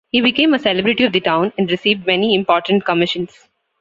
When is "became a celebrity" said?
0.19-1.03